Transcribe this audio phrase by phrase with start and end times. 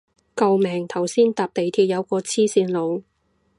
[0.35, 3.03] 救命頭先搭地鐵有個黐線佬